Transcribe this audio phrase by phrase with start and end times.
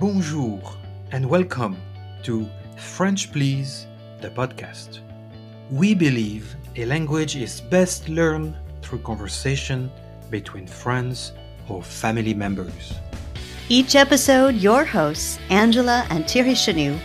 [0.00, 0.62] Bonjour
[1.10, 1.76] and welcome
[2.22, 3.88] to French Please,
[4.20, 5.00] the podcast.
[5.72, 9.90] We believe a language is best learned through conversation
[10.30, 11.32] between friends
[11.68, 12.94] or family members.
[13.68, 16.96] Each episode, your hosts, Angela and Thierry Chenu,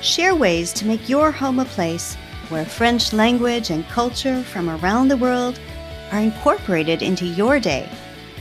[0.00, 2.14] share ways to make your home a place
[2.48, 5.58] where French language and culture from around the world
[6.12, 7.88] are incorporated into your day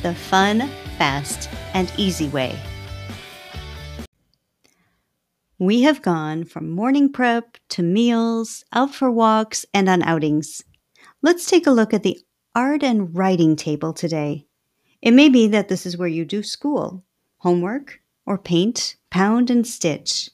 [0.04, 0.70] the fun,
[1.00, 2.56] fast, and easy way.
[5.58, 10.62] We have gone from morning prep to meals, out for walks, and on outings.
[11.22, 12.20] Let's take a look at the
[12.54, 14.48] art and writing table today.
[15.02, 17.06] It may be that this is where you do school,
[17.38, 20.30] homework, or paint, pound, and stitch.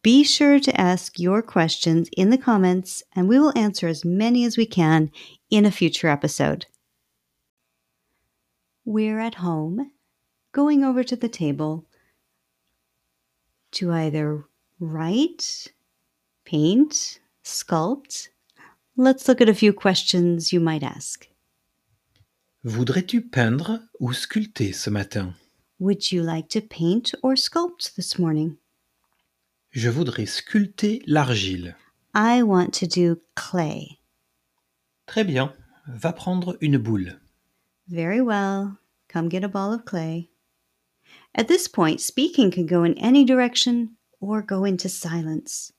[0.00, 4.44] Be sure to ask your questions in the comments, and we will answer as many
[4.44, 5.10] as we can
[5.50, 6.66] in a future episode.
[8.84, 9.90] We're at home,
[10.52, 11.86] going over to the table
[13.74, 14.44] to either
[14.80, 15.72] write,
[16.44, 18.28] paint, sculpt.
[18.96, 21.28] Let's look at a few questions you might ask.
[22.64, 25.34] Voudrais-tu peindre ou sculpter ce matin
[25.78, 28.56] Would you like to paint or sculpt this morning?
[29.70, 31.74] Je voudrais sculpter l'argile.
[32.14, 33.98] I want to do clay.
[35.06, 35.52] Très bien,
[35.88, 37.18] va prendre une boule.
[37.88, 38.78] Very well.
[39.08, 40.30] Come get a ball of clay.
[41.34, 45.72] At this point, speaking can go in any direction or go into silence.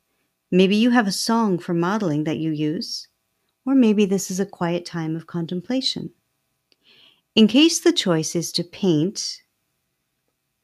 [0.51, 3.07] Maybe you have a song for modeling that you use,
[3.65, 6.11] or maybe this is a quiet time of contemplation.
[7.35, 9.41] In case the choice is to paint,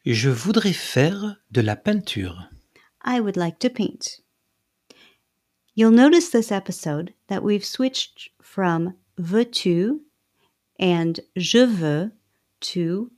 [0.05, 2.49] Je voudrais faire de la peinture.
[3.03, 4.19] I would like to paint.
[5.75, 10.01] You'll notice this episode that we've switched from veux-tu
[10.79, 12.11] and je veux
[12.61, 13.11] to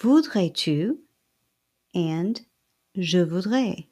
[0.00, 0.98] voudrais-tu
[1.94, 2.40] and
[2.96, 3.86] je voudrais.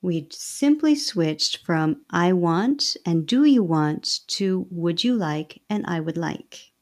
[0.00, 5.84] We simply switched from I want and do you want to would you like and
[5.86, 6.72] I would like.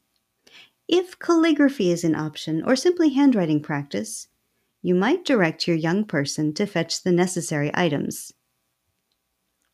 [0.87, 4.27] If calligraphy is an option or simply handwriting practice,
[4.81, 8.33] you might direct your young person to fetch the necessary items.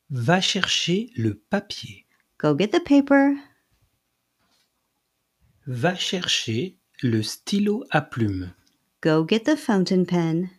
[0.09, 2.03] Va chercher le papier.
[2.37, 3.41] Go get the paper,
[5.65, 8.53] Va chercher le stylo à plume.
[9.01, 10.49] go get the fountain pen,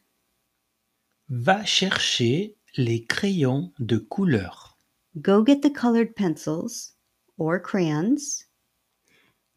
[1.30, 4.76] Va chercher les crayons de couleur.
[5.20, 6.92] go get the colored pencils
[7.36, 8.46] or crayons.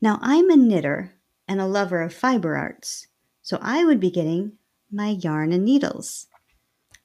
[0.01, 1.13] Now, I'm a knitter
[1.47, 3.07] and a lover of fiber arts,
[3.43, 4.53] so I would be getting
[4.91, 6.27] my yarn and needles.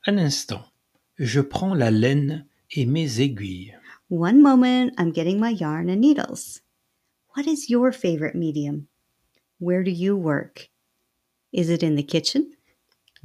[0.07, 0.63] Un instant,
[1.19, 3.75] je prends la laine et mes aiguilles.
[4.09, 6.61] One moment, I'm getting my yarn and needles.
[7.35, 8.89] What is your favorite medium?
[9.59, 10.69] Where do you work?
[11.53, 12.53] Is it in the kitchen?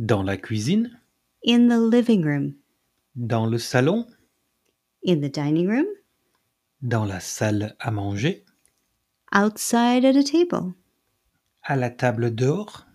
[0.06, 0.98] Dans la cuisine,
[1.44, 2.56] In the living room?
[3.16, 4.06] dans le salon,
[5.04, 5.88] In the dining room?
[6.82, 8.44] dans la salle à manger,
[9.34, 10.76] Outside at a table?
[11.68, 12.86] à la table dehors.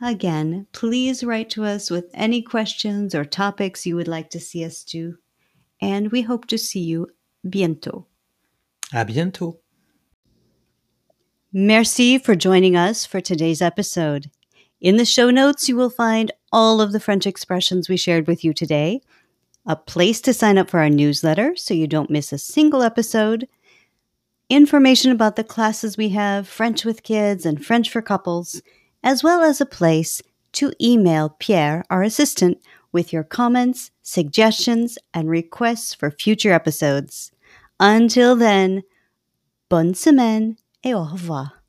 [0.00, 4.64] Again, please write to us with any questions or topics you would like to see
[4.64, 5.16] us do.
[5.82, 7.08] And we hope to see you
[7.46, 8.06] bientôt.
[8.92, 9.60] À bientôt.
[11.52, 14.30] Merci for joining us for today's episode.
[14.80, 18.44] In the show notes, you will find all of the French expressions we shared with
[18.44, 19.00] you today,
[19.66, 23.48] a place to sign up for our newsletter so you don't miss a single episode,
[24.48, 28.62] information about the classes we have, French with kids and French for couples,
[29.02, 30.22] as well as a place
[30.52, 32.58] to email Pierre, our assistant,
[32.92, 37.32] with your comments, suggestions, and requests for future episodes.
[37.80, 38.84] Until then,
[39.68, 41.59] bonne semaine et au revoir.